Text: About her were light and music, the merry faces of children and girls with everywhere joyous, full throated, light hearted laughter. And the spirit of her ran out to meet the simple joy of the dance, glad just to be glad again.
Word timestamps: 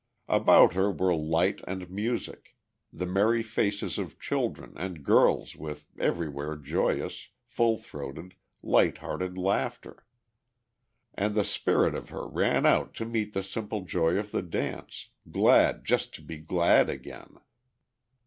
About 0.27 0.73
her 0.73 0.89
were 0.89 1.15
light 1.15 1.61
and 1.67 1.87
music, 1.91 2.57
the 2.91 3.05
merry 3.05 3.43
faces 3.43 3.99
of 3.99 4.19
children 4.19 4.73
and 4.75 5.03
girls 5.03 5.55
with 5.55 5.91
everywhere 5.99 6.55
joyous, 6.55 7.27
full 7.45 7.77
throated, 7.77 8.33
light 8.63 8.97
hearted 8.97 9.37
laughter. 9.37 10.07
And 11.13 11.35
the 11.35 11.43
spirit 11.43 11.93
of 11.93 12.09
her 12.09 12.27
ran 12.27 12.65
out 12.65 12.95
to 12.95 13.05
meet 13.05 13.33
the 13.33 13.43
simple 13.43 13.81
joy 13.85 14.15
of 14.17 14.31
the 14.31 14.41
dance, 14.41 15.09
glad 15.29 15.85
just 15.85 16.15
to 16.15 16.23
be 16.23 16.37
glad 16.39 16.89
again. 16.89 17.35